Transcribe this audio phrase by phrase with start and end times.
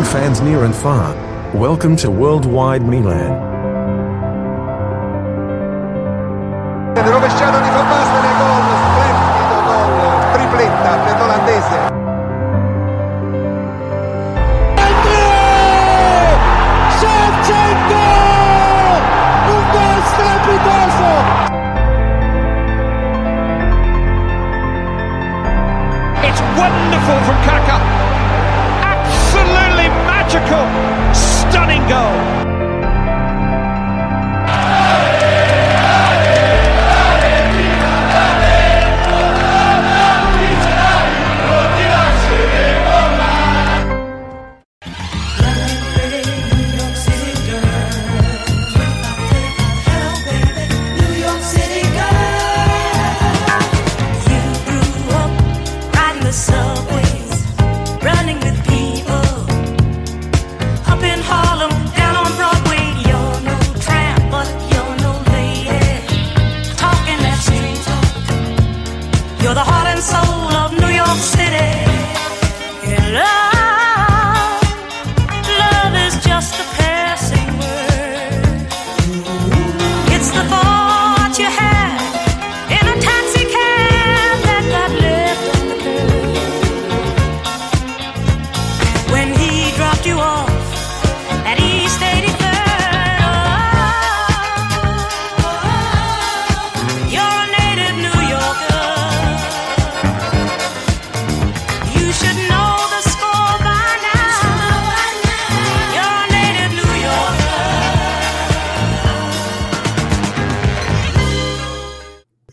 [0.00, 1.14] Fans near and far,
[1.54, 3.51] welcome to Worldwide Milan.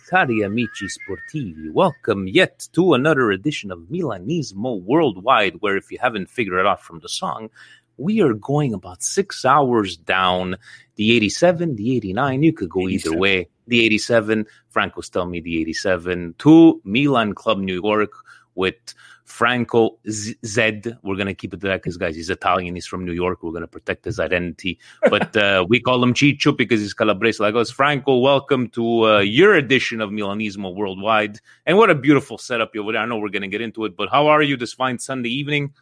[0.09, 6.31] Cari amici sportivi, welcome yet to another edition of Milanismo Worldwide, where if you haven't
[6.31, 7.51] figured it out from the song,
[7.97, 10.55] we are going about six hours down
[10.95, 12.41] the 87, the 89.
[12.41, 13.49] You could go either way.
[13.67, 18.13] The 87, Franco's telling me the 87, to Milan Club New York
[18.55, 18.95] with
[19.29, 20.97] Franco Z- Zed.
[21.03, 22.75] We're going to keep it that because, guys, he's Italian.
[22.75, 23.43] He's from New York.
[23.43, 24.79] We're going to protect his identity.
[25.09, 27.69] But uh, we call him Ciccio because he's Calabrese like us.
[27.69, 31.39] Franco, welcome to uh, your edition of Milanismo Worldwide.
[31.65, 33.01] And what a beautiful setup over there.
[33.01, 35.29] I know we're going to get into it, but how are you this fine Sunday
[35.29, 35.73] evening?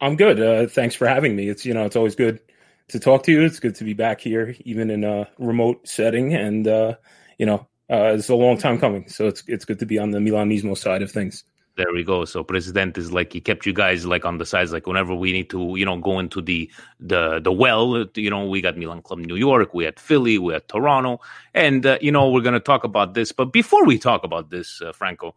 [0.00, 0.40] I'm good.
[0.40, 1.48] Uh, thanks for having me.
[1.48, 2.40] It's you know it's always good
[2.88, 3.42] to talk to you.
[3.42, 6.94] It's good to be back here, even in a remote setting, and uh,
[7.38, 9.08] you know uh, it's a long time coming.
[9.08, 11.44] So it's it's good to be on the Milanismo side of things.
[11.76, 12.24] There we go.
[12.24, 14.72] So President is like he kept you guys like on the sides.
[14.72, 18.46] Like whenever we need to, you know, go into the the the well, you know,
[18.46, 21.18] we got Milan Club New York, we had Philly, we had Toronto,
[21.52, 23.32] and uh, you know we're gonna talk about this.
[23.32, 25.34] But before we talk about this, uh, Franco,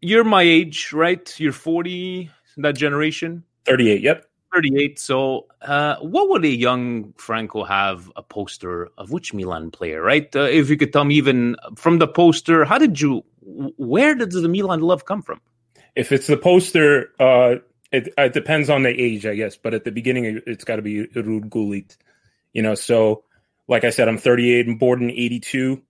[0.00, 1.38] you're my age, right?
[1.38, 3.44] You're forty, that generation.
[3.66, 4.00] Thirty-eight.
[4.00, 4.24] Yep.
[4.54, 4.98] 38.
[4.98, 10.34] So, uh, what would a young Franco have a poster of which Milan player, right?
[10.34, 14.30] Uh, if you could tell me, even from the poster, how did you, where did
[14.30, 15.40] the Milan love come from?
[15.96, 17.56] If it's the poster, uh,
[17.92, 19.56] it, it depends on the age, I guess.
[19.56, 21.96] But at the beginning, it's got to be Ruud Gullit.
[22.52, 23.24] You know, so
[23.68, 25.82] like I said, I'm 38 and born in 82,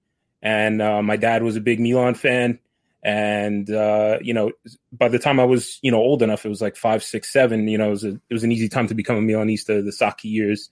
[0.43, 2.59] and uh, my dad was a big Milan fan.
[3.05, 4.53] And uh, you know,
[4.91, 7.69] by the time I was you know old enough, it was like five, six, seven.
[7.69, 9.85] You know, it was a, it was an easy time to become a Milanista.
[9.85, 10.71] The Sacchi years,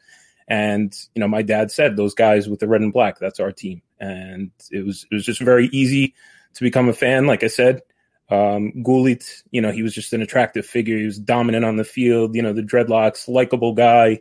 [0.48, 3.52] and you know, my dad said those guys with the red and black, that's our
[3.52, 6.14] team, and it was it was just very easy
[6.54, 7.26] to become a fan.
[7.26, 7.82] Like I said,
[8.30, 10.96] um, Gullit, you know, he was just an attractive figure.
[10.96, 12.34] He was dominant on the field.
[12.34, 14.20] You know, the dreadlocks, likable guy,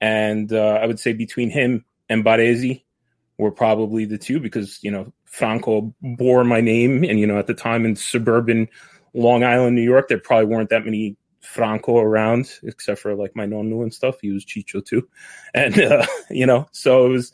[0.00, 2.84] and uh, I would say between him and Baresi
[3.38, 7.46] were probably the two because you know Franco bore my name, and you know at
[7.46, 8.68] the time in suburban
[9.14, 13.46] Long Island, New York, there probably weren't that many Franco around, except for like my
[13.46, 14.20] nonno and stuff.
[14.20, 15.08] He was Ciccio too,
[15.54, 17.32] and uh, you know, so it was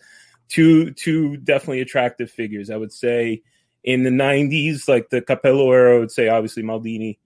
[0.48, 2.70] two two definitely attractive figures.
[2.70, 3.43] I would say
[3.82, 7.16] in the '90s, like the Capello era, I would say obviously Maldini,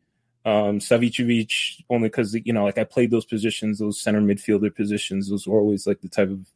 [0.44, 5.28] um, Savicevic, only because you know, like I played those positions, those center midfielder positions.
[5.28, 6.46] Those were always like the type of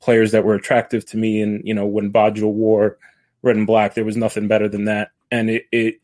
[0.00, 1.42] players that were attractive to me.
[1.42, 2.96] And you know, when Baggio wore
[3.42, 5.10] red and black, there was nothing better than that.
[5.30, 6.00] And it it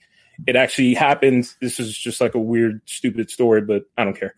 [0.46, 1.52] it actually happened.
[1.60, 4.34] This is just like a weird, stupid story, but I don't care.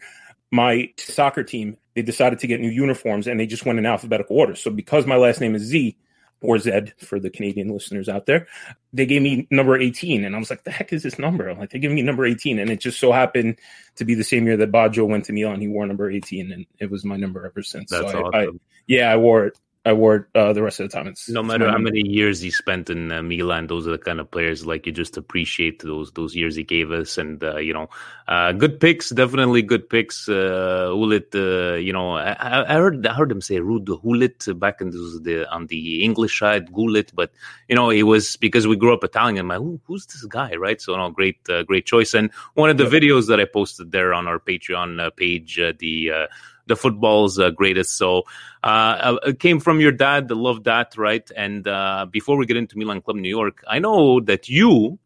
[0.51, 4.37] My soccer team they decided to get new uniforms, and they just went in alphabetical
[4.37, 4.55] order.
[4.55, 5.97] So because my last name is Z
[6.43, 8.47] or Z for the Canadian listeners out there,
[8.93, 10.23] they gave me number 18.
[10.23, 11.49] And I was like, the heck is this number?
[11.49, 12.59] I'm like, they gave me number 18.
[12.59, 13.59] And it just so happened
[13.97, 15.63] to be the same year that Baggio went to Milan.
[15.63, 17.91] He wore number 18, and it was my number ever since.
[17.91, 18.35] That's so awesome.
[18.35, 18.49] I, I,
[18.87, 19.59] yeah, I wore it.
[19.87, 21.07] I wore uh, the rest of the time.
[21.07, 24.19] It's no matter how many years he spent in uh, Milan, those are the kind
[24.19, 27.73] of players like you just appreciate those those years he gave us, and uh, you
[27.73, 27.89] know,
[28.27, 30.29] uh, good picks, definitely good picks.
[30.29, 34.81] Uh, Hulit, uh, you know, I, I heard I heard him say Rud Hulit back
[34.81, 37.31] in the on the English side, Gulit, but
[37.69, 39.39] you know, it was because we grew up Italian.
[39.39, 40.81] I'm like, Who, who's this guy, right?
[40.81, 42.13] So, no, great, uh, great choice.
[42.13, 45.73] And one of the videos that I posted there on our Patreon uh, page, uh,
[45.79, 46.27] the uh,
[46.67, 47.97] the football's uh, greatest.
[47.97, 48.25] So
[48.63, 50.31] uh, it came from your dad.
[50.31, 51.29] Love that, right?
[51.37, 54.99] And uh, before we get into Milan Club New York, I know that you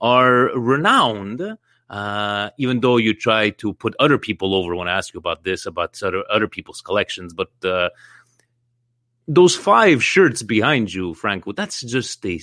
[0.00, 1.58] are renowned.
[1.88, 5.44] Uh, even though you try to put other people over when I ask you about
[5.44, 7.90] this, about other, other people's collections, but uh,
[9.28, 12.40] those five shirts behind you, Franco, that's just a,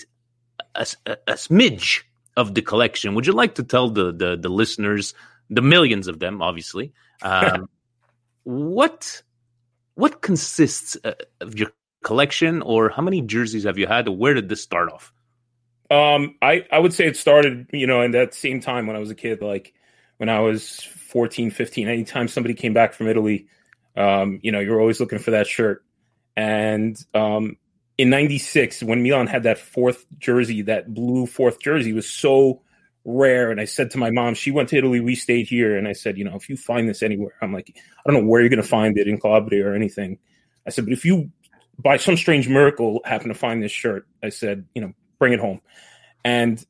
[0.75, 0.85] a,
[1.27, 2.03] a smidge
[2.37, 3.15] of the collection.
[3.15, 5.13] Would you like to tell the, the, the listeners,
[5.49, 7.67] the millions of them, obviously, um,
[8.43, 9.21] what
[9.95, 11.71] what consists uh, of your
[12.03, 15.13] collection, or how many jerseys have you had, where did this start off?
[15.89, 18.99] Um, I, I would say it started, you know, in that same time when I
[18.99, 19.73] was a kid, like
[20.17, 23.47] when I was 14, 15, anytime somebody came back from Italy,
[23.95, 25.83] um, you know, you're always looking for that shirt.
[26.35, 27.57] And um,
[27.97, 32.63] in 96, when Milan had that fourth jersey, that blue fourth jersey was so
[33.05, 33.51] rare.
[33.51, 35.77] And I said to my mom, she went to Italy, we stayed here.
[35.77, 38.27] And I said, you know, if you find this anywhere, I'm like, I don't know
[38.27, 40.19] where you're going to find it in Calabria or anything.
[40.65, 41.31] I said, but if you,
[41.77, 45.39] by some strange miracle, happen to find this shirt, I said, you know, bring it
[45.39, 45.59] home.
[46.23, 46.63] And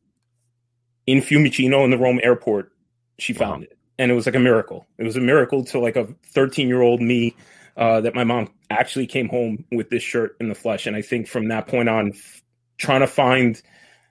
[1.06, 2.72] in Fiumicino in the Rome airport,
[3.20, 3.68] she found Wow.
[3.70, 3.78] it.
[4.00, 4.88] And it was like a miracle.
[4.98, 7.36] It was a miracle to like a 13 year old me
[7.78, 10.88] uh, that my mom actually came home with this shirt in the flesh.
[10.88, 12.42] And I think from that point on, f-
[12.78, 13.62] trying to find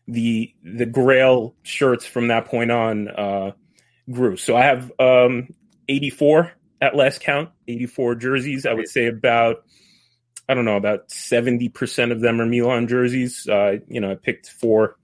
[0.08, 3.52] the the Grail shirts from that point on uh,
[4.10, 4.37] grew.
[4.37, 5.49] So I have um,
[5.88, 8.66] 84 at last count, 84 jerseys.
[8.66, 9.64] I would say about
[10.49, 13.49] I don't know about 70% of them are Milan jerseys.
[13.49, 14.96] Uh, you know, I picked four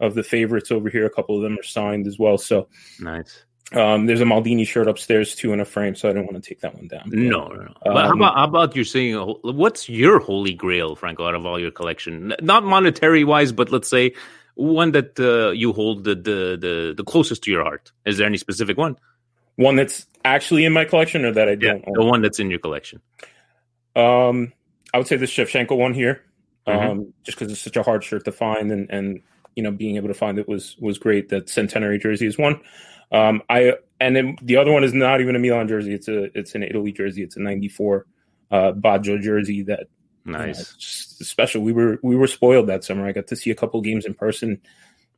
[0.00, 1.04] of the favorites over here.
[1.04, 2.38] A couple of them are signed as well.
[2.38, 2.68] So
[3.00, 3.44] Nice.
[3.72, 6.48] um, there's a Maldini shirt upstairs too in a frame, so I didn't want to
[6.48, 7.02] take that one down.
[7.06, 7.72] No, no, no.
[7.84, 11.44] but how Um, about how about you saying what's your holy grail, Franco, out of
[11.44, 12.32] all your collection?
[12.40, 14.14] Not monetary wise, but let's say
[14.54, 17.92] one that uh, you hold the, the the the closest to your heart.
[18.06, 18.96] Is there any specific one?
[19.56, 22.08] One that's actually in my collection or that I don't the own.
[22.08, 23.00] one that's in your collection.
[23.96, 24.52] Um,
[24.92, 26.22] I would say the Shevchenko one here,
[26.66, 26.90] Mhm.
[26.90, 29.20] um, just because it's such a hard shirt to find, and and
[29.56, 31.28] you know being able to find it was was great.
[31.28, 32.60] That centenary jersey is one.
[33.12, 35.94] Um, I and then the other one is not even a Milan jersey.
[35.94, 37.22] It's a it's an Italy jersey.
[37.22, 38.06] It's a '94
[38.50, 39.86] uh, Baggio jersey that
[40.24, 40.74] Nice.
[40.76, 41.62] just special.
[41.62, 43.06] We were we were spoiled that summer.
[43.06, 44.60] I got to see a couple games in person.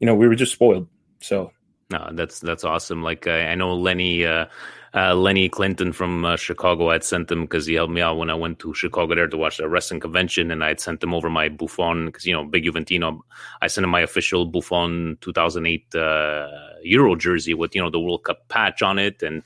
[0.01, 0.89] You know, we were just spoiled.
[1.21, 1.53] So
[1.91, 3.03] No, that's that's awesome.
[3.03, 4.47] Like I, I know Lenny uh,
[4.95, 6.91] uh, Lenny Clinton from uh, Chicago.
[6.91, 9.37] I'd sent him because he helped me out when I went to Chicago there to
[9.37, 12.65] watch the wrestling convention, and I'd sent him over my Buffon because you know big
[12.65, 13.21] Juventino.
[13.63, 16.49] I sent him my official Buffon 2008 uh,
[16.83, 19.45] Euro jersey with you know the World Cup patch on it, and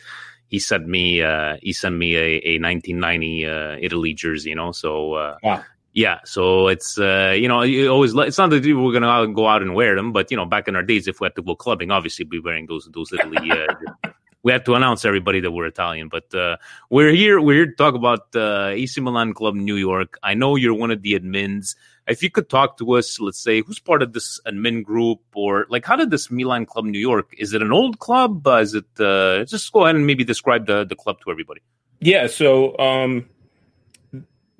[0.50, 4.50] he sent me uh, he sent me a, a 1990 uh, Italy jersey.
[4.50, 5.64] You know, so uh, wow.
[5.95, 9.47] yeah, so it's uh, you know you always it's not that we we're gonna go
[9.47, 11.42] out and wear them, but you know back in our days, if we had to
[11.42, 14.11] go clubbing, obviously we'd be wearing those those Italy uh,
[14.42, 16.09] we have to announce everybody that we're Italian.
[16.09, 16.57] But uh,
[16.88, 17.40] we're here.
[17.40, 20.19] We're here to talk about uh, AC Milan Club New York.
[20.23, 21.76] I know you're one of the admins.
[22.11, 25.67] If you could talk to us, let's say who's part of this admin group, or
[25.69, 27.33] like how did this Milan Club New York?
[27.38, 28.47] Is it an old club?
[28.47, 28.85] Uh, is it?
[28.99, 31.61] Uh, just go ahead and maybe describe the the club to everybody.
[32.00, 32.26] Yeah.
[32.26, 33.29] So um,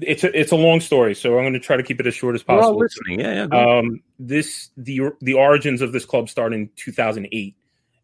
[0.01, 2.15] it's a, it's a long story, so I'm going to try to keep it as
[2.15, 2.79] short as We're possible.
[2.79, 3.21] listening.
[3.21, 3.79] Yeah, yeah.
[3.79, 7.57] Um, this the the origins of this club start in 2008,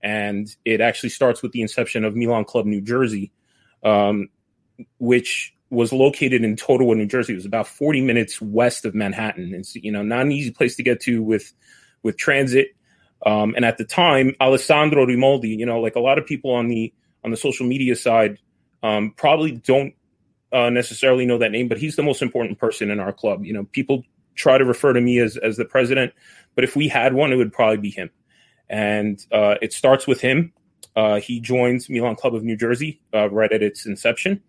[0.03, 3.33] and it actually starts with the inception of Milan Club New Jersey,
[3.83, 4.29] um,
[4.99, 7.33] which was located in Totowa, New Jersey.
[7.33, 9.53] It was about 40 minutes west of Manhattan.
[9.55, 11.53] It's you know not an easy place to get to with
[12.03, 12.69] with transit.
[13.25, 16.69] Um, and at the time, Alessandro Rimoldi, you know, like a lot of people on
[16.69, 16.93] the
[17.25, 18.39] on the social media side,
[18.83, 19.95] um, probably don't
[20.53, 23.45] uh, necessarily know that name, but he's the most important person in our club.
[23.45, 24.05] You know, people
[24.37, 26.13] try to refer to me as as the president,
[26.55, 28.11] but if we had one, it would probably be him.
[28.69, 30.53] And uh, it starts with him.
[30.95, 34.43] Uh, he joins Milan Club of New Jersey uh, right at its inception.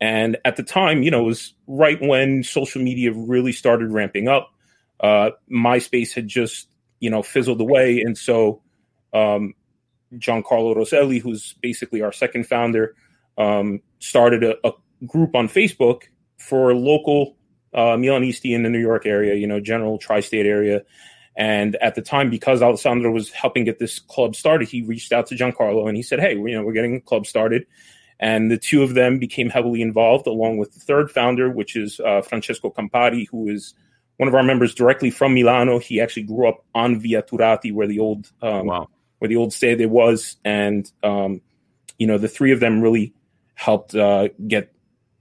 [0.00, 4.28] And at the time, you know, it was right when social media really started ramping
[4.28, 4.52] up.
[5.00, 6.68] Uh, MySpace had just,
[7.00, 8.00] you know, fizzled away.
[8.00, 8.62] And so
[9.12, 9.54] um,
[10.14, 12.94] Giancarlo Roselli, who's basically our second founder,
[13.38, 14.72] um, started a, a
[15.06, 16.02] group on Facebook
[16.38, 17.36] for local
[17.74, 20.82] uh, Milanisti in the New York area, you know, general tri-state area.
[21.36, 25.26] And at the time, because Alessandro was helping get this club started, he reached out
[25.26, 27.66] to Giancarlo and he said, "Hey, you know, we're getting a club started."
[28.18, 32.00] And the two of them became heavily involved, along with the third founder, which is
[32.00, 33.74] uh, Francesco Campari, who is
[34.16, 35.78] one of our members directly from Milano.
[35.78, 38.88] He actually grew up on Via Turati, where the old um, Wow.
[39.18, 41.42] where the old sede was, and um,
[41.98, 43.12] you know, the three of them really
[43.54, 44.72] helped uh, get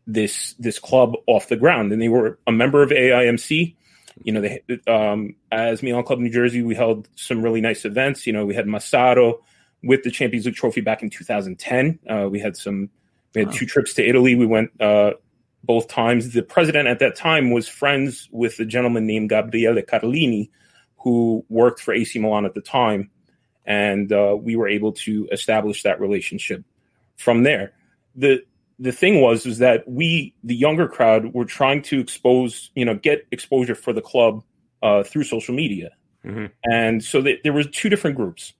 [0.07, 1.91] this this club off the ground.
[1.91, 3.75] And they were a member of AIMC.
[4.23, 8.25] You know, they um, as Milan Club New Jersey, we held some really nice events.
[8.25, 9.41] You know, we had Massaro
[9.85, 11.99] with the Champions League trophy back in 2010.
[12.09, 12.89] Uh, we had some,
[13.33, 14.35] we had two trips to Italy.
[14.35, 15.11] We went uh,
[15.63, 16.33] both times.
[16.33, 20.49] The president at that time was friends with a gentleman named Gabriele Carlini,
[20.97, 23.11] who worked for AC Milan at the time,
[23.65, 26.63] and uh, we were able to establish that relationship
[27.17, 27.73] from there.
[28.15, 28.43] the
[28.79, 32.95] The thing was is that we, the younger crowd, were trying to expose, you know,
[32.95, 34.43] get exposure for the club
[34.81, 35.89] uh, through social media,
[36.25, 36.49] Mhm.
[36.63, 38.53] and so th- there was two different groups.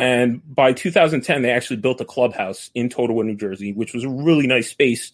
[0.00, 4.08] And by 2010, they actually built a clubhouse in Totowa, New Jersey, which was a
[4.08, 5.12] really nice space.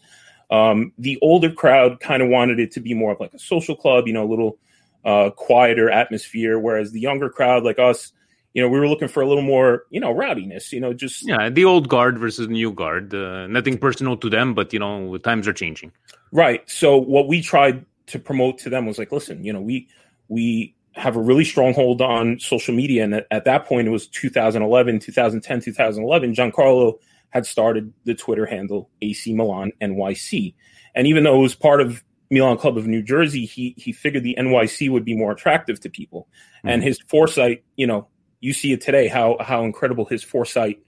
[0.51, 3.75] Um, the older crowd kind of wanted it to be more of like a social
[3.75, 4.59] club, you know, a little
[5.05, 8.13] uh, quieter atmosphere, whereas the younger crowd, like us,
[8.55, 11.27] you know, we were looking for a little more, you know, rowdiness, you know, just
[11.27, 13.13] Yeah, the old guard versus new guard.
[13.13, 15.91] Uh, nothing personal to them, but you know, times are changing.
[16.31, 16.63] Right.
[16.71, 19.89] So what we tried to promote to them was like, listen, you know, we
[20.29, 23.91] we have a really strong hold on social media, and at, at that point, it
[23.91, 26.35] was 2011, 2010, 2011.
[26.35, 26.95] Giancarlo
[27.31, 30.55] had started the Twitter handle AC Milan NYC,
[30.95, 34.25] and even though it was part of Milan Club of New Jersey, he he figured
[34.25, 36.29] the NYC would be more attractive to people,
[36.63, 36.69] hmm.
[36.69, 38.09] and his foresight, you know,
[38.41, 40.79] you see it today how how incredible his foresight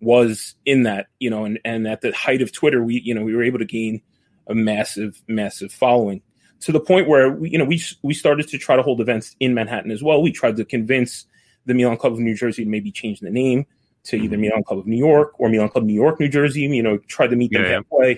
[0.00, 3.22] was in that, you know, and and at the height of Twitter, we you know
[3.22, 4.02] we were able to gain
[4.46, 6.22] a massive, massive following
[6.60, 9.36] to the point where we, you know we we started to try to hold events
[9.40, 10.22] in Manhattan as well.
[10.22, 11.26] We tried to convince
[11.66, 13.66] the Milan Club of New Jersey to maybe change the name
[14.04, 16.62] to either Milan Club of New York or Milan Club New York, New Jersey.
[16.62, 18.14] You know, tried to meet them Yeah, yeah.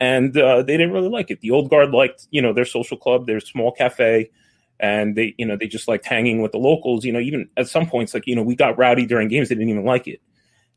[0.00, 1.40] and uh, they didn't really like it.
[1.40, 4.30] The old guard liked you know their social club, their small cafe.
[4.80, 7.04] And they, you know, they just liked hanging with the locals.
[7.04, 9.48] You know, even at some points, like you know, we got rowdy during games.
[9.48, 10.20] They didn't even like it,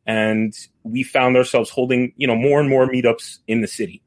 [0.07, 4.01] and we found ourselves holding, you know, more and more meetups in the city.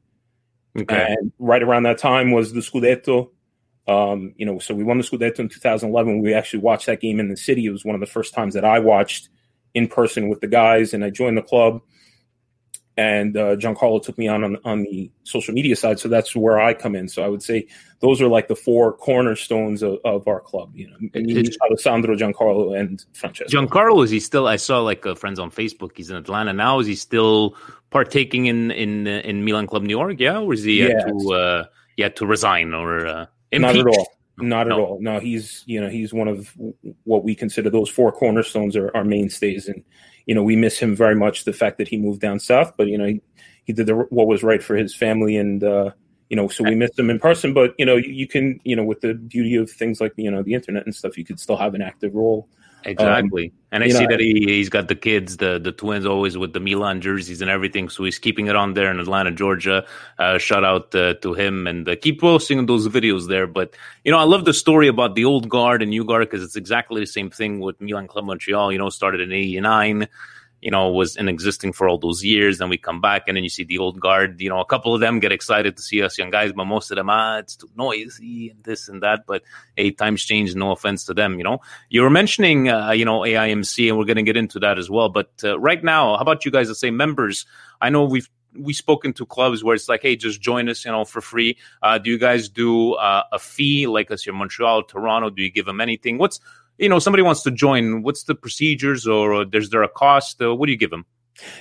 [0.77, 1.15] Okay.
[1.17, 3.29] And right around that time was the Scudetto.
[3.87, 6.21] Um, you know, so we won the Scudetto in 2011.
[6.21, 7.65] We actually watched that game in the city.
[7.65, 9.29] It was one of the first times that I watched
[9.73, 11.81] in person with the guys, and I joined the club.
[12.97, 16.59] And uh, Giancarlo took me on, on on the social media side, so that's where
[16.61, 17.09] I come in.
[17.09, 17.67] So I would say
[17.99, 20.71] those are like the four cornerstones of, of our club.
[20.73, 23.49] You know, me, It- Alessandro, Giancarlo, and Francesco.
[23.51, 24.47] Giancarlo is he still?
[24.47, 25.91] I saw like uh, friends on Facebook.
[25.97, 26.79] He's in Atlanta now.
[26.79, 27.55] Is he still
[27.89, 30.17] partaking in in uh, in Milan Club New York?
[30.19, 31.03] Yeah, or is he yet Yes.
[31.21, 31.65] to uh,
[31.97, 34.07] yet to resign or uh, Not at all.
[34.37, 34.85] Not at No.
[34.85, 34.97] all.
[35.01, 36.53] No, he's you know he's one of
[37.03, 39.83] what we consider those four cornerstones are our mainstays, and
[40.25, 41.45] you know we miss him very much.
[41.45, 43.21] The fact that he moved down south, but you know he,
[43.65, 45.91] he did the, what was right for his family, and uh,
[46.29, 47.53] you know so we miss him in person.
[47.53, 50.31] But you know you, you can you know with the beauty of things like you
[50.31, 52.47] know the internet and stuff, you could still have an active role.
[52.85, 53.51] Exactly.
[53.71, 56.53] and I see know, that he, he's got the kids, the the twins, always with
[56.53, 57.89] the Milan jerseys and everything.
[57.89, 59.85] So he's keeping it on there in Atlanta, Georgia.
[60.19, 63.47] Uh, shout out uh, to him and uh, keep posting those videos there.
[63.47, 66.43] But you know, I love the story about the old guard and new guard because
[66.43, 68.71] it's exactly the same thing with Milan Club Montreal.
[68.71, 70.07] You know, started in '89.
[70.65, 72.57] You know, was in existing for all those years.
[72.57, 74.95] Then we come back and then you see the old guard, you know, a couple
[74.95, 77.55] of them get excited to see us young guys, but most of them, ah, it's
[77.55, 79.27] too noisy and this and that.
[79.27, 79.43] But
[79.77, 80.55] hey, times change.
[80.55, 81.59] No offense to them, you know.
[81.89, 84.89] You were mentioning, uh, you know, AIMC, and we're going to get into that as
[84.89, 85.07] well.
[85.07, 87.45] But uh, right now, how about you guys that say members?
[87.79, 90.91] I know we've we spoken to clubs where it's like, hey, just join us, you
[90.91, 91.57] know, for free.
[91.83, 95.29] Uh, do you guys do uh, a fee like us here, Montreal, Toronto?
[95.29, 96.17] Do you give them anything?
[96.17, 96.39] What's
[96.77, 98.03] you know, somebody wants to join.
[98.03, 100.41] What's the procedures, or is there a cost?
[100.41, 101.05] Uh, what do you give them?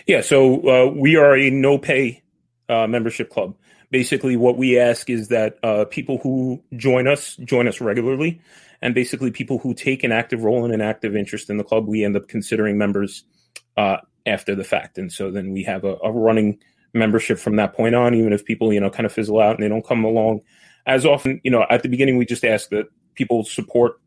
[0.07, 2.23] Yeah, so uh, we are a no pay
[2.69, 3.57] uh, membership club.
[3.91, 8.41] Basically, what we ask is that uh, people who join us join us regularly,
[8.83, 11.87] and basically people who take an active role and an active interest in the club,
[11.87, 13.25] we end up considering members
[13.77, 14.99] uh, after the fact.
[14.99, 16.59] And so then we have a, a running
[16.93, 19.63] membership from that point on, even if people you know kind of fizzle out and
[19.63, 20.41] they don't come along
[20.87, 21.41] as often.
[21.45, 24.01] You know, at the beginning, we just ask that people support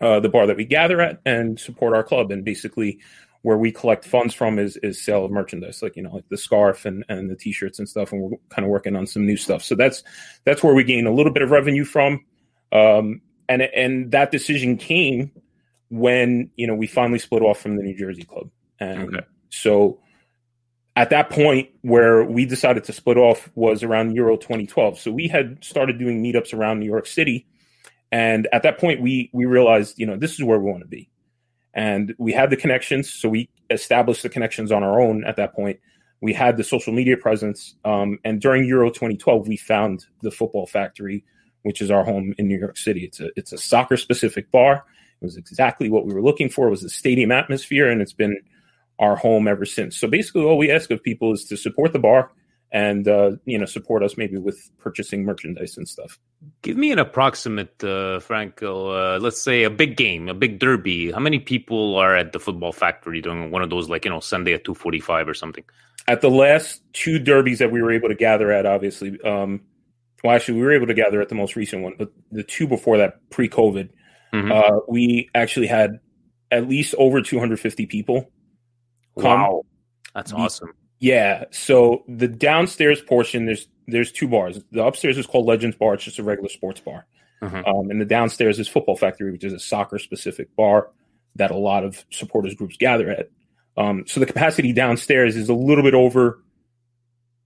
[0.00, 2.30] uh, the bar that we gather at and support our club.
[2.30, 3.00] And basically,
[3.42, 6.36] where we collect funds from is is sale of merchandise, like you know, like the
[6.36, 8.12] scarf and and the t-shirts and stuff.
[8.12, 9.62] And we're kind of working on some new stuff.
[9.62, 10.02] So that's
[10.44, 12.24] that's where we gain a little bit of revenue from.
[12.72, 15.32] Um, and and that decision came
[15.88, 18.50] when you know we finally split off from the New Jersey club.
[18.78, 19.26] And okay.
[19.50, 20.00] so
[20.96, 24.98] at that point where we decided to split off was around Euro 2012.
[24.98, 27.46] So we had started doing meetups around New York City
[28.12, 30.88] and at that point, we we realized, you know, this is where we want to
[30.88, 31.08] be.
[31.72, 35.24] And we had the connections, so we established the connections on our own.
[35.24, 35.78] At that point,
[36.20, 37.76] we had the social media presence.
[37.84, 41.24] Um, and during Euro 2012, we found the Football Factory,
[41.62, 43.04] which is our home in New York City.
[43.04, 44.84] It's a it's a soccer specific bar.
[45.20, 46.66] It was exactly what we were looking for.
[46.66, 48.40] It was a stadium atmosphere, and it's been
[48.98, 49.96] our home ever since.
[49.96, 52.32] So basically, all we ask of people is to support the bar
[52.72, 56.18] and uh, you know support us maybe with purchasing merchandise and stuff.
[56.62, 58.90] Give me an approximate, uh, Franco.
[58.90, 61.10] Uh, let's say a big game, a big derby.
[61.10, 64.20] How many people are at the football factory doing one of those, like you know,
[64.20, 65.64] Sunday at two forty-five or something?
[66.06, 69.62] At the last two derbies that we were able to gather at, obviously, um,
[70.22, 72.66] well, actually, we were able to gather at the most recent one, but the two
[72.66, 73.90] before that, pre-COVID,
[74.32, 74.52] mm-hmm.
[74.52, 76.00] uh, we actually had
[76.50, 78.30] at least over two hundred fifty people.
[79.16, 79.62] Wow,
[80.14, 81.44] that's awesome yeah.
[81.50, 84.60] So the downstairs portion, there's there's two bars.
[84.70, 85.94] The upstairs is called Legends Bar.
[85.94, 87.06] It's just a regular sports bar.
[87.42, 87.62] Uh-huh.
[87.66, 90.90] Um, and the downstairs is Football Factory, which is a soccer specific bar
[91.36, 93.30] that a lot of supporters groups gather at.
[93.76, 96.42] Um, so the capacity downstairs is a little bit over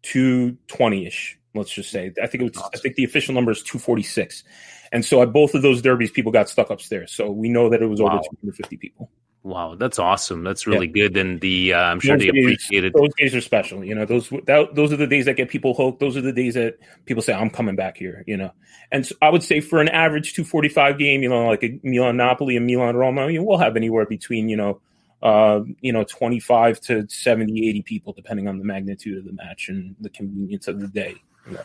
[0.03, 1.39] 220 ish.
[1.55, 2.13] Let's just say.
[2.21, 2.71] I think it was.
[2.75, 4.43] I think the official number is 246.
[4.91, 7.13] And so at both of those derbies, people got stuck upstairs.
[7.13, 8.09] So we know that it was wow.
[8.09, 9.11] over 250 people.
[9.45, 10.43] Wow, that's awesome.
[10.43, 11.03] That's really yeah.
[11.03, 12.95] good, and the uh, I'm sure those they days, appreciate it.
[12.95, 13.85] Those days are special.
[13.85, 16.01] You know, those that, those are the days that get people hooked.
[16.01, 18.53] Those are the days that people say, "I'm coming back here." You know,
[18.91, 22.17] and so I would say for an average 245 game, you know, like a Milan
[22.17, 24.81] Napoli and Milan Roma, you know, we'll have anywhere between you know,
[25.23, 29.69] uh, you know, 25 to 70, 80 people, depending on the magnitude of the match
[29.69, 31.17] and the convenience of the day.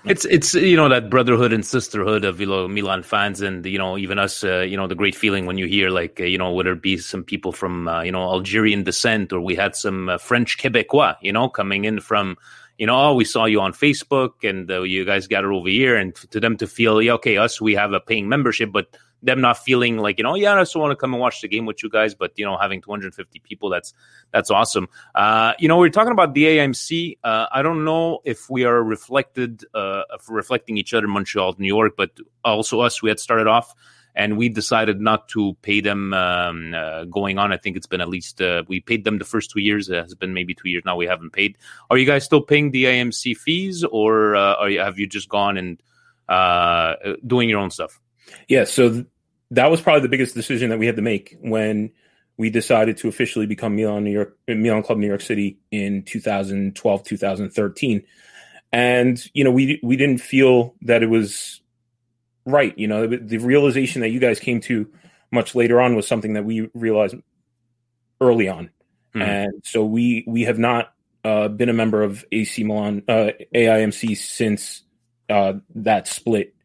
[0.04, 3.78] It's it's you know that brotherhood and sisterhood of you know Milan fans and you
[3.78, 6.38] know even us uh, you know the great feeling when you hear like uh, you
[6.38, 9.76] know whether it be some people from uh, you know Algerian descent or we had
[9.76, 12.38] some uh, French Quebecois you know coming in from
[12.78, 15.70] you know oh we saw you on Facebook and uh, you guys got it over
[15.70, 18.98] here and to them to feel yeah, okay us we have a paying membership but
[19.22, 21.48] them not feeling like you know yeah I just want to come and watch the
[21.48, 23.94] game with you guys but you know having 250 people that's
[24.32, 28.50] that's awesome uh, you know we're talking about the AIMC uh, I don't know if
[28.50, 32.12] we are reflected uh, reflecting each other Montreal New York but
[32.46, 33.76] also us we had started off
[34.16, 37.54] and we decided not to pay them um, uh, going on.
[37.54, 39.90] I think it's been at least uh, we paid them the first two years.
[39.90, 40.96] It has been maybe two years now.
[40.96, 41.58] We haven't paid.
[41.90, 45.58] Are you guys still paying the AIMC fees, or uh, you, have you just gone
[45.58, 45.82] and
[46.28, 48.00] uh, doing your own stuff?
[48.48, 49.06] Yeah, so th-
[49.52, 51.92] that was probably the biggest decision that we had to make when
[52.38, 57.04] we decided to officially become Milan New York Milan Club New York City in 2012
[57.04, 58.04] 2013
[58.72, 61.62] and you know we we didn't feel that it was
[62.46, 64.90] right you know the, the realization that you guys came to
[65.32, 67.16] much later on was something that we realized
[68.22, 68.70] early on
[69.14, 69.22] mm-hmm.
[69.22, 70.94] and so we we have not
[71.26, 74.84] uh, been a member of AC Milan uh, AIMC since
[75.30, 76.56] uh, that split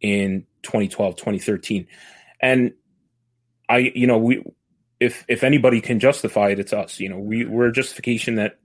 [0.00, 1.86] in 2012 2013
[2.40, 2.72] and
[3.68, 4.42] i you know we
[5.00, 8.58] if if anybody can justify it it's us you know we we're a justification that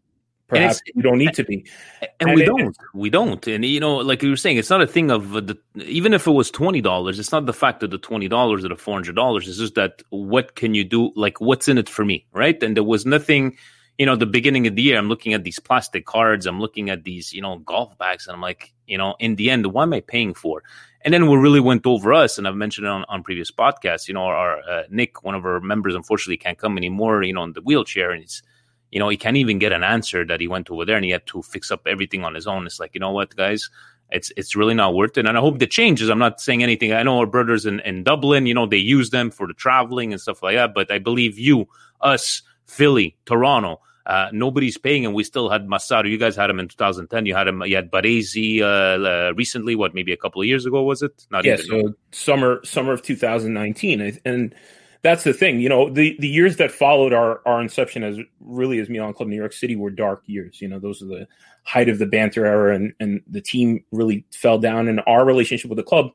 [0.50, 1.66] perhaps we don't need to be.
[2.02, 3.48] And, and we it, don't we don't.
[3.48, 6.28] And you know like you were saying it's not a thing of the even if
[6.28, 9.76] it was $20 it's not the fact that the $20 or the $400 it's just
[9.76, 12.62] that what can you do like what's in it for me right?
[12.62, 13.56] And there was nothing
[14.00, 16.90] you know, the beginning of the year, I'm looking at these plastic cards, I'm looking
[16.90, 19.84] at these, you know, golf bags, and I'm like, you know, in the end, what
[19.84, 20.64] am I paying for?
[21.02, 24.08] And then what really went over us, and I've mentioned it on, on previous podcasts,
[24.08, 27.44] you know, our uh, Nick, one of our members, unfortunately can't come anymore, you know,
[27.44, 28.42] in the wheelchair, and he's,
[28.90, 31.12] you know, he can't even get an answer that he went over there and he
[31.12, 32.66] had to fix up everything on his own.
[32.66, 33.70] It's like, you know what, guys,
[34.12, 35.28] it's it's really not worth it.
[35.28, 36.10] And I hope the changes.
[36.10, 36.94] I'm not saying anything.
[36.94, 40.12] I know our brothers in, in Dublin, you know, they use them for the traveling
[40.14, 40.74] and stuff like that.
[40.74, 41.68] But I believe you,
[42.02, 46.08] us, Philly, Toronto, uh, nobody's paying, and we still had Massaro.
[46.08, 47.28] You guys had him in 2010.
[47.28, 47.62] You had him.
[47.62, 49.76] You had Baresi uh, uh, recently.
[49.76, 51.28] What, maybe a couple of years ago was it?
[51.30, 51.66] Not yeah, even.
[51.66, 54.56] so summer summer of 2019, and
[55.04, 55.60] that's the thing.
[55.60, 59.30] You know, the the years that followed our our inception as really as Milan Club
[59.30, 60.60] New York City were dark years.
[60.60, 61.28] You know, those are the
[61.66, 65.70] height of the banter era, and and the team really fell down, and our relationship
[65.70, 66.10] with the club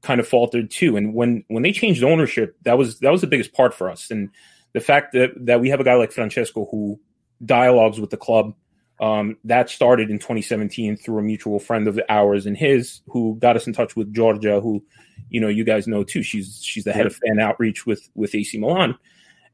[0.00, 0.96] kind of faltered too.
[0.96, 4.10] And when when they changed ownership, that was that was the biggest part for us.
[4.10, 4.30] And
[4.72, 6.98] the fact that that we have a guy like Francesco who
[7.44, 8.54] dialogues with the club.
[8.98, 13.54] Um, that started in 2017 through a mutual friend of ours and his, who got
[13.54, 14.82] us in touch with Georgia, who,
[15.28, 16.22] you know, you guys know too.
[16.22, 18.96] She's she's the head of fan outreach with with AC Milan,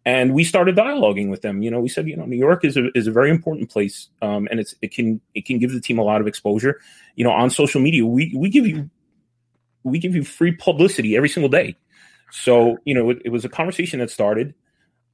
[0.05, 1.63] and we started dialoguing with them.
[1.63, 4.09] You know, we said, you know, New York is a is a very important place,
[4.21, 6.81] um, and it's it can it can give the team a lot of exposure.
[7.17, 8.91] You know, on social media, we we give you
[9.85, 11.77] we give you free publicity every single day.
[12.31, 14.55] So you know, it, it was a conversation that started.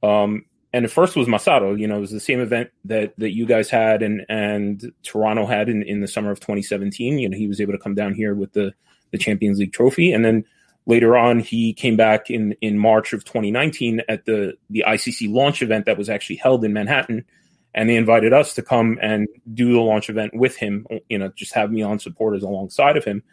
[0.01, 1.73] Um, and the first was Massaro.
[1.73, 5.45] You know, it was the same event that that you guys had and and Toronto
[5.45, 7.17] had in, in the summer of 2017.
[7.17, 8.73] You know, he was able to come down here with the
[9.11, 10.45] the Champions League trophy, and then
[10.85, 15.61] later on he came back in in March of 2019 at the the ICC launch
[15.61, 17.25] event that was actually held in Manhattan,
[17.73, 20.85] and they invited us to come and do the launch event with him.
[21.09, 23.23] You know, just have me on supporters alongside of him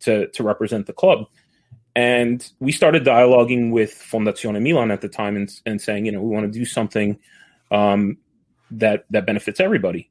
[0.00, 1.26] to to represent the club.
[1.96, 6.20] And we started dialoguing with Fondazione Milan at the time and, and saying, you know,
[6.20, 7.18] we want to do something
[7.70, 8.18] um,
[8.72, 10.10] that that benefits everybody.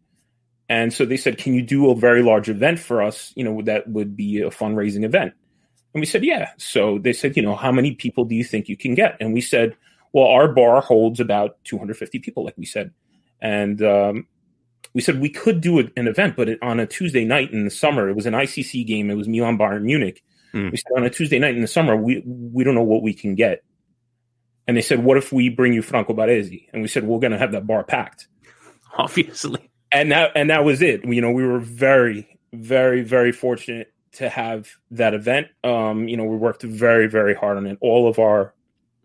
[0.69, 3.33] And so they said, can you do a very large event for us?
[3.35, 5.33] You know, that would be a fundraising event.
[5.93, 6.51] And we said, yeah.
[6.57, 9.17] So they said, you know, how many people do you think you can get?
[9.19, 9.75] And we said,
[10.13, 12.91] well, our bar holds about 250 people, like we said.
[13.41, 14.27] And um,
[14.93, 18.09] we said we could do an event, but on a Tuesday night in the summer,
[18.09, 19.09] it was an ICC game.
[19.09, 20.23] It was Milan Bayern Munich.
[20.53, 20.71] Mm.
[20.71, 23.13] We said on a Tuesday night in the summer, we we don't know what we
[23.13, 23.63] can get.
[24.67, 27.31] And they said, "What if we bring you Franco Baresi?" And we said, "We're going
[27.31, 28.27] to have that bar packed."
[28.97, 31.03] Obviously, And that and that was it.
[31.03, 35.47] You know, we were very, very, very fortunate to have that event.
[35.63, 37.77] Um, you know, we worked very, very hard on it.
[37.81, 38.53] All of our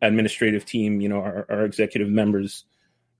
[0.02, 2.64] administrative team, you know, our, our executive members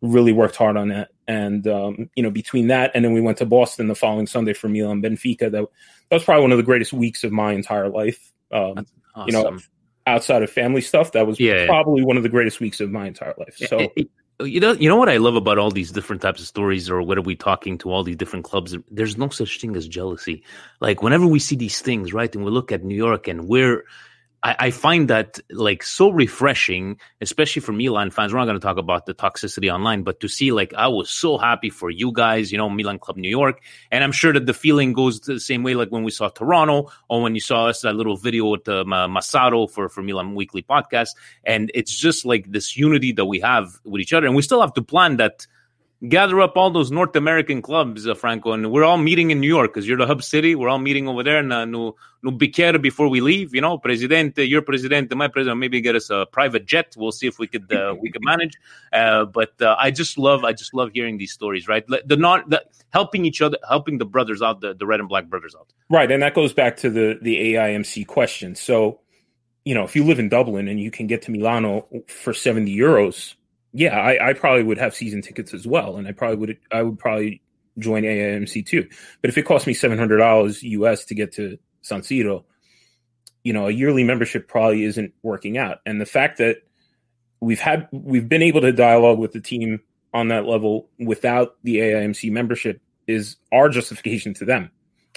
[0.00, 1.08] really worked hard on that.
[1.26, 4.52] And um, you know, between that and then we went to Boston the following Sunday
[4.52, 5.50] for Milan Benfica.
[5.50, 5.66] That
[6.10, 8.32] that was probably one of the greatest weeks of my entire life.
[8.50, 8.86] Um,
[9.26, 9.58] You know,
[10.06, 11.66] outside of family stuff, that was Yeah.
[11.66, 13.56] probably one of the greatest weeks of my entire life.
[13.56, 13.92] So
[14.40, 17.02] you know, you know what I love about all these different types of stories, or
[17.02, 18.76] what are we talking to all these different clubs?
[18.90, 20.44] There's no such thing as jealousy.
[20.80, 23.84] Like whenever we see these things, right, and we look at New York, and we're,
[24.42, 28.32] I, I find that like so refreshing, especially for Milan fans.
[28.32, 31.10] We're not going to talk about the toxicity online, but to see like I was
[31.10, 34.46] so happy for you guys, you know, Milan Club New York, and I'm sure that
[34.46, 37.66] the feeling goes the same way, like when we saw Toronto, or when you saw
[37.66, 41.10] us that little video with uh, Massaro for for Milan Weekly podcast,
[41.44, 44.60] and it's just like this unity that we have with each other, and we still
[44.60, 45.46] have to plan that
[46.06, 49.48] gather up all those North American clubs, uh, Franco, and we're all meeting in New
[49.48, 50.54] York because you're the hub city.
[50.54, 53.54] We're all meeting over there in uh, no, no bicchiere before we leave.
[53.54, 56.94] You know, Presidente, your president, my President, maybe get us a private jet.
[56.96, 58.54] We'll see if we could uh, we could manage.
[58.90, 61.68] Uh, but uh, I just love I just love hearing these stories.
[61.68, 65.08] Right, the not the, helping each other, helping the brothers out, the, the red and
[65.08, 65.72] black brothers out.
[65.90, 68.54] Right, and that goes back to the the AIMC question.
[68.54, 69.00] So,
[69.64, 72.74] you know, if you live in Dublin and you can get to Milano for seventy
[72.74, 73.34] euros,
[73.78, 76.82] yeah, I, I probably would have season tickets as well, and I probably would I
[76.82, 77.40] would probably
[77.78, 78.88] join AIMC too.
[79.20, 82.42] But if it cost me seven hundred dollars US to get to San Siro,
[83.44, 85.78] you know, a yearly membership probably isn't working out.
[85.86, 86.56] And the fact that
[87.40, 89.78] we've had we've been able to dialogue with the team
[90.12, 94.72] on that level without the AIMC membership is our justification to them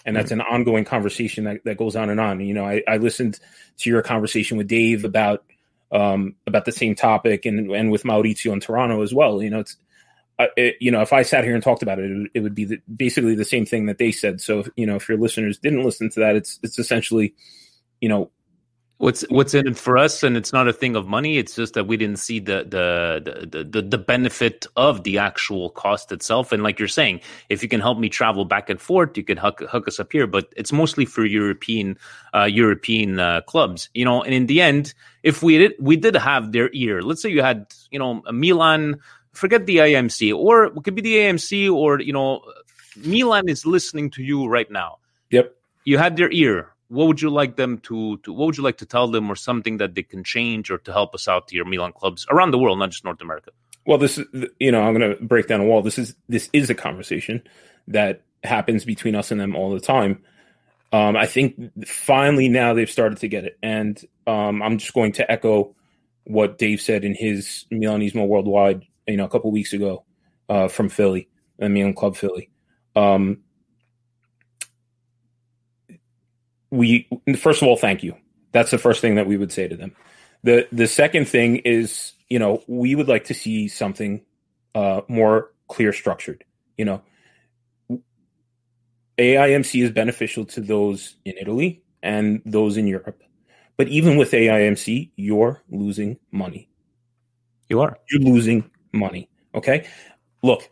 [0.05, 0.41] and that's mm-hmm.
[0.41, 2.39] an ongoing conversation that, that goes on and on.
[2.39, 3.39] You know, I, I listened
[3.79, 5.43] to your conversation with Dave about
[5.91, 9.41] um, about the same topic, and and with Maurizio in Toronto as well.
[9.41, 9.77] You know, it's
[10.57, 12.55] it, you know, if I sat here and talked about it, it, would- it would
[12.55, 14.41] be the, basically the same thing that they said.
[14.41, 17.35] So, you know, if your listeners didn't listen to that, it's it's essentially,
[17.99, 18.31] you know,
[19.01, 21.39] What's what's in it for us, and it's not a thing of money.
[21.39, 25.71] It's just that we didn't see the the the the, the benefit of the actual
[25.71, 26.51] cost itself.
[26.51, 29.39] And like you're saying, if you can help me travel back and forth, you could
[29.39, 30.27] hook, hook us up here.
[30.27, 31.97] But it's mostly for European
[32.35, 34.21] uh, European uh, clubs, you know.
[34.21, 37.41] And in the end, if we did we did have their ear, let's say you
[37.41, 38.99] had you know a Milan,
[39.33, 42.41] forget the IMC, or it could be the AMC, or you know,
[42.97, 44.99] Milan is listening to you right now
[45.31, 45.55] yep.
[45.85, 48.77] you had their ear what would you like them to, to what would you like
[48.77, 51.55] to tell them or something that they can change or to help us out to
[51.55, 53.51] your milan clubs around the world not just north america
[53.85, 54.27] Well, this is
[54.59, 55.81] you know I'm going to break down a wall.
[55.81, 57.41] This is this is a conversation
[57.87, 60.23] that happens between us and them all the time.
[60.93, 65.13] Um, I think finally now they've started to get it, and um, I'm just going
[65.13, 65.75] to echo
[66.25, 70.05] what Dave said in his Milanismo Worldwide, you know, a couple weeks ago
[70.49, 71.27] uh, from Philly,
[71.57, 72.49] the Milan Club Philly.
[72.95, 73.39] Um,
[76.71, 77.07] we
[77.37, 78.15] first of all, thank you.
[78.51, 79.95] That's the first thing that we would say to them.
[80.43, 84.21] the The second thing is, you know, we would like to see something
[84.73, 86.43] uh, more clear structured.
[86.77, 87.01] You know,
[89.17, 93.21] AIMC is beneficial to those in Italy and those in Europe.
[93.77, 96.69] But even with AIMC, you're losing money.
[97.69, 97.97] You are.
[98.09, 99.29] You're losing money.
[99.55, 99.87] Okay.
[100.43, 100.69] Look,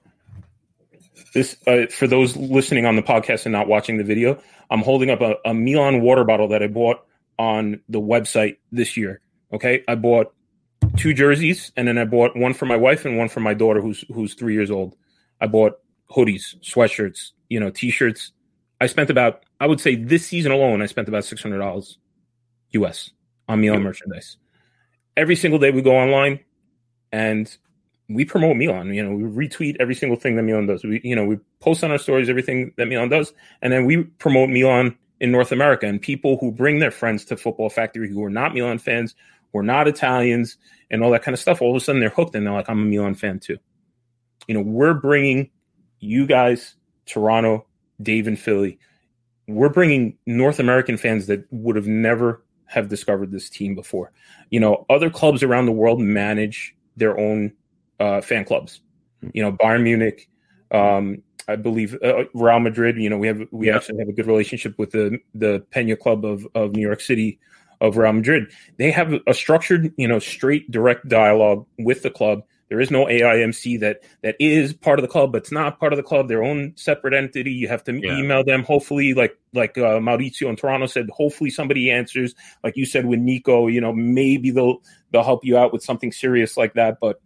[1.34, 5.10] this uh, for those listening on the podcast and not watching the video, I'm holding
[5.10, 7.04] up a, a Milan water bottle that I bought
[7.38, 9.22] on the website this year.
[9.54, 9.84] Okay.
[9.88, 10.34] I bought
[10.98, 13.82] two jerseys and then I bought one for my wife and one for my daughter
[13.82, 14.96] who's who's three years old.
[15.42, 15.80] I bought
[16.12, 18.32] hoodies, sweatshirts, you know, t-shirts.
[18.82, 21.98] I spent about, I would say this season alone, I spent about six hundred dollars
[22.72, 23.12] US
[23.48, 24.38] on Milan merchandise.
[25.18, 26.40] Every single day we go online
[27.12, 27.56] and
[28.10, 28.94] we promote Milan.
[28.94, 30.84] You know, we retweet every single thing that Milan does.
[30.84, 34.04] We, you know, we post on our stories everything that Milan does, and then we
[34.04, 35.86] promote Milan in North America.
[35.86, 39.16] And people who bring their friends to Football Factory who are not Milan fans,
[39.54, 40.58] who are not Italians,
[40.90, 42.70] and all that kind of stuff, all of a sudden they're hooked and they're like,
[42.70, 43.58] "I'm a Milan fan too."
[44.48, 45.52] You know, we're bringing
[46.00, 47.68] you guys, Toronto,
[48.02, 48.80] Dave, and Philly.
[49.48, 54.12] We're bringing North American fans that would have never have discovered this team before.
[54.50, 57.54] You know, other clubs around the world manage their own
[58.00, 58.82] uh, fan clubs.
[59.34, 60.30] You know, Bayern Munich,
[60.72, 62.98] um, I believe uh, Real Madrid.
[62.98, 63.76] You know, we have we Yeah.
[63.76, 67.40] actually have a good relationship with the the Pena Club of of New York City
[67.82, 68.52] of Real Madrid.
[68.78, 72.44] They have a structured, you know, straight direct dialogue with the club.
[72.70, 75.92] There is no AIMC that that is part of the club, but it's not part
[75.92, 76.28] of the club.
[76.28, 77.52] Their own separate entity.
[77.52, 78.20] You have to Yeah.
[78.20, 78.64] email them.
[78.64, 82.36] Hopefully, like like uh, Maurizio in Toronto said, hopefully somebody answers.
[82.64, 86.12] Like you said with Nico, you know, maybe they'll they'll help you out with something
[86.12, 87.00] serious like that.
[87.02, 87.20] But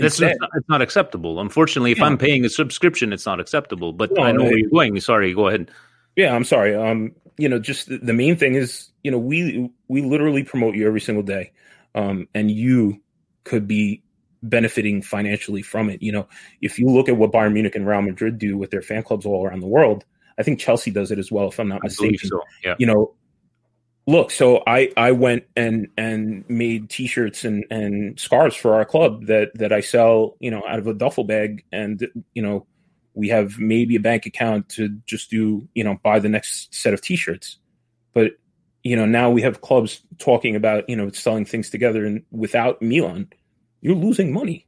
[0.00, 1.40] That's it's not, it's not acceptable.
[1.40, 2.04] Unfortunately, if Yeah.
[2.06, 3.92] I'm paying a subscription, it's not acceptable.
[3.92, 5.00] But No, I know it- where you're going.
[5.00, 5.70] Sorry, go ahead.
[6.16, 6.74] Yeah, I'm sorry.
[6.74, 10.74] Um, you know, just the, the main thing is, you know, we we literally promote
[10.74, 11.52] you every single day,
[11.94, 13.00] um, and you
[13.44, 14.02] could be
[14.42, 16.02] benefiting financially from it.
[16.02, 16.28] You know,
[16.60, 19.24] if you look at what Bayern Munich and Real Madrid do with their fan clubs
[19.26, 20.04] all around the world,
[20.38, 22.28] I think Chelsea does it as well, if I'm not I mistaken.
[22.28, 22.40] so.
[22.64, 22.74] Yeah.
[22.78, 23.14] You know,
[24.06, 29.26] look, so I I went and and made T-shirts and and scarves for our club
[29.26, 32.66] that that I sell, you know, out of a duffel bag, and you know
[33.14, 36.94] we have maybe a bank account to just do you know buy the next set
[36.94, 37.58] of t-shirts.
[38.12, 38.32] But
[38.82, 42.80] you know now we have clubs talking about you know selling things together and without
[42.80, 43.28] milan
[43.82, 44.66] you're losing money.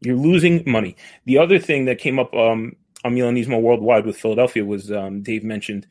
[0.00, 0.96] You're losing money.
[1.24, 5.44] The other thing that came up um, on milanismo worldwide with philadelphia was um, dave
[5.44, 5.86] mentioned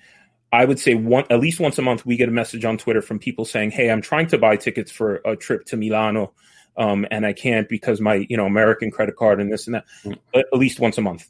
[0.52, 3.02] i would say one at least once a month we get a message on twitter
[3.02, 6.32] from people saying hey i'm trying to buy tickets for a trip to milano
[6.78, 9.86] um, and i can't because my you know american credit card and this and that
[10.34, 11.28] at at least once a month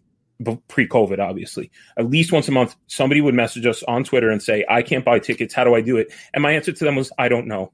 [0.67, 1.71] pre-COVID, obviously.
[1.97, 5.05] At least once a month, somebody would message us on Twitter and say, "I can't
[5.05, 5.53] buy tickets.
[5.53, 7.71] How do I do it?" And my answer to them was, "I don't know."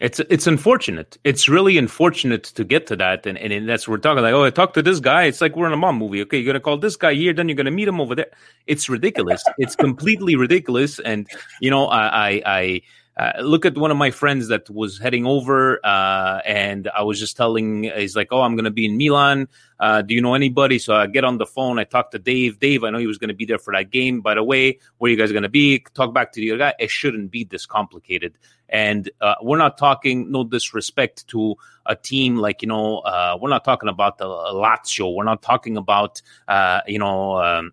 [0.00, 1.18] It's it's unfortunate.
[1.24, 4.32] It's really unfortunate to get to that, and, and that's what we're talking like.
[4.32, 5.24] Oh, I talked to this guy.
[5.24, 6.22] It's like we're in a mom movie.
[6.22, 8.30] Okay, you're gonna call this guy here, then you're gonna meet him over there.
[8.68, 9.42] It's ridiculous.
[9.58, 11.00] it's completely ridiculous.
[11.00, 11.26] And
[11.60, 12.82] you know, I I, I
[13.18, 17.18] uh, look at one of my friends that was heading over, uh, and I was
[17.18, 19.48] just telling, he's like, "Oh, I'm gonna be in Milan.
[19.80, 21.80] Uh, do you know anybody?" So I get on the phone.
[21.80, 22.60] I talk to Dave.
[22.60, 24.20] Dave, I know he was gonna be there for that game.
[24.20, 25.84] By the way, where you guys gonna be?
[25.94, 26.74] Talk back to the other guy.
[26.78, 28.38] It shouldn't be this complicated.
[28.68, 33.48] And uh, we're not talking, no disrespect to a team like, you know, uh, we're
[33.48, 35.14] not talking about the Lazio.
[35.14, 37.72] We're not talking about, uh, you know, um,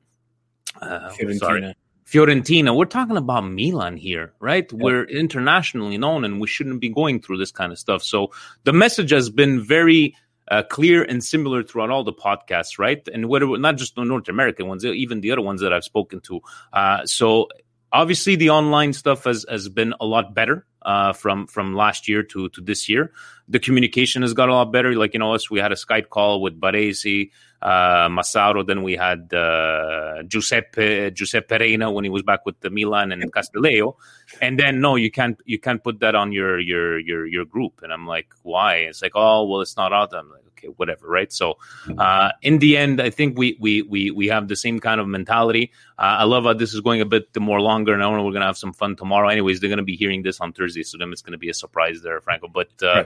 [0.81, 1.75] uh, sorry,
[2.07, 2.75] Fiorentina.
[2.75, 4.71] We're talking about Milan here, right?
[4.71, 8.03] We're internationally known and we shouldn't be going through this kind of stuff.
[8.03, 8.31] So
[8.63, 10.15] the message has been very
[10.47, 13.05] uh, clear and similar throughout all the podcasts, right?
[13.11, 16.21] And whether not just the North American ones, even the other ones that I've spoken
[16.21, 16.41] to.
[16.71, 17.49] Uh, so
[17.91, 22.23] obviously the online stuff has, has been a lot better uh, from from last year
[22.23, 23.11] to to this year.
[23.47, 24.93] The communication has got a lot better.
[24.95, 28.63] Like you know, us we had a Skype call with Baresi, uh, Massaro.
[28.63, 33.31] Then we had uh, Giuseppe Giuseppe Reina when he was back with the Milan and
[33.33, 33.97] Castelleo.
[34.41, 37.81] And then no, you can't you can't put that on your your your your group.
[37.83, 38.77] And I'm like, why?
[38.77, 40.13] It's like, oh well, it's not out.
[40.13, 41.31] I'm like, okay, whatever, right?
[41.31, 41.57] So
[41.97, 45.07] uh, in the end, I think we we we we have the same kind of
[45.07, 45.71] mentality.
[45.97, 48.33] Uh, I love how this is going a bit more longer, and I know we're
[48.33, 49.29] gonna have some fun tomorrow.
[49.29, 51.49] Anyways, they're gonna be hearing this on Thursday Jersey, so then it's going to be
[51.49, 52.47] a surprise there, Franco.
[52.47, 53.05] But uh,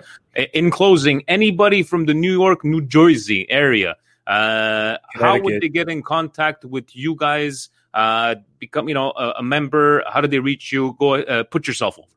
[0.54, 3.96] in closing, anybody from the New York, New Jersey area,
[4.28, 7.70] uh, how would they get in contact with you guys?
[7.94, 10.04] Uh, become, you know, a, a member.
[10.08, 10.96] How do they reach you?
[11.00, 12.08] Go, uh, put yourself over.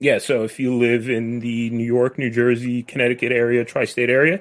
[0.00, 4.40] Yeah, so if you live in the New York, New Jersey, Connecticut area, tri-state area,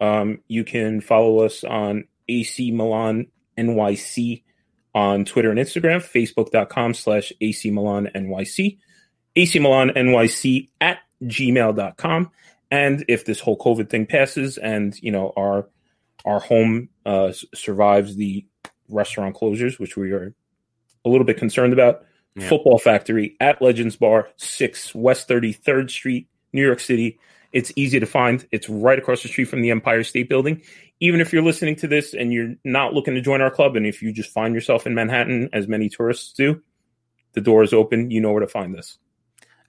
[0.00, 3.26] um, you can follow us on AC Milan
[3.58, 4.44] NYC
[4.94, 8.78] on Twitter and Instagram, facebook.com slash AC Milan NYC,
[9.36, 12.30] AC Milan NYC at gmail.com.
[12.70, 15.68] And if this whole COVID thing passes and, you know, our,
[16.24, 18.46] our home uh, survives the
[18.88, 20.34] restaurant closures, which we are
[21.04, 22.04] a little bit concerned about,
[22.36, 22.48] Yeah.
[22.48, 27.18] Football Factory at Legends Bar, 6 West 33rd Street, New York City.
[27.52, 28.46] It's easy to find.
[28.52, 30.62] It's right across the street from the Empire State Building.
[31.00, 33.84] Even if you're listening to this and you're not looking to join our club, and
[33.84, 36.62] if you just find yourself in Manhattan, as many tourists do,
[37.32, 38.12] the door is open.
[38.12, 38.98] You know where to find us.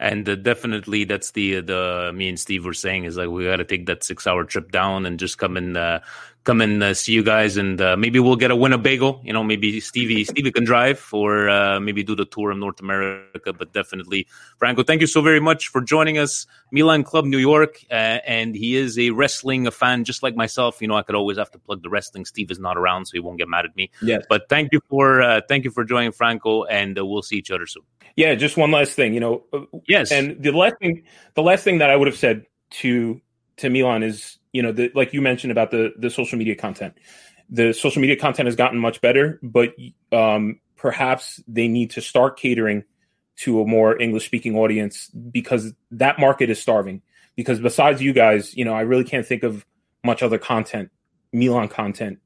[0.01, 3.57] And uh, definitely, that's the the me and Steve were saying is like we got
[3.57, 5.99] to take that six hour trip down and just come and uh,
[6.43, 9.21] come and uh, see you guys, and uh, maybe we'll get a Winnebago.
[9.23, 12.79] You know, maybe Stevie Stevie can drive, or uh, maybe do the tour of North
[12.79, 13.53] America.
[13.53, 14.27] But definitely,
[14.57, 18.55] Franco, thank you so very much for joining us, Milan Club New York, uh, and
[18.55, 20.81] he is a wrestling fan just like myself.
[20.81, 22.25] You know, I could always have to plug the wrestling.
[22.25, 23.91] Steve is not around, so he won't get mad at me.
[24.01, 24.25] Yes.
[24.29, 27.51] But thank you for uh, thank you for joining Franco, and uh, we'll see each
[27.51, 27.83] other soon.
[28.15, 29.13] Yeah, just one last thing.
[29.13, 29.43] You know,
[29.87, 31.03] Yes, And the last thing,
[31.35, 32.45] the last thing that I would have said
[32.81, 33.21] to
[33.57, 36.95] to Milan is, you know, the, like you mentioned about the the social media content.
[37.49, 39.73] The social media content has gotten much better, but
[40.11, 42.85] um, perhaps they need to start catering
[43.37, 47.01] to a more English speaking audience because that market is starving.
[47.35, 49.65] Because besides you guys, you know, I really can't think of
[50.03, 50.91] much other content,
[51.33, 52.19] Milan content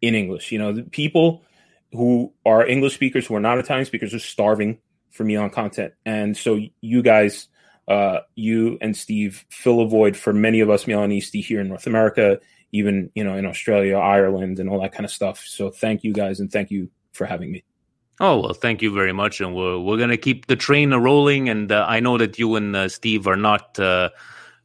[0.00, 0.52] in English.
[0.52, 1.44] You know, the people
[1.92, 4.78] who are English speakers who are not Italian speakers are starving
[5.10, 5.94] for Milan content.
[6.04, 7.48] And so you guys,
[7.88, 11.86] uh, you and Steve fill a void for many of us Milanisti here in North
[11.86, 12.38] America,
[12.72, 15.42] even, you know, in Australia, Ireland, and all that kind of stuff.
[15.46, 17.64] So thank you guys and thank you for having me.
[18.20, 21.48] Oh well, thank you very much, and we're we're gonna keep the train rolling.
[21.48, 24.10] And uh, I know that you and uh, Steve are not uh,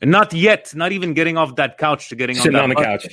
[0.02, 3.06] not yet, not even getting off that couch to getting Sitting on, on the couch.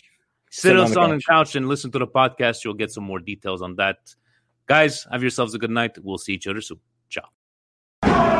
[0.50, 2.64] Sit us on on the the couch and listen to the podcast.
[2.64, 3.98] You'll get some more details on that.
[4.66, 5.98] Guys, have yourselves a good night.
[6.02, 6.80] We'll see each other soon.
[7.10, 8.39] Ciao.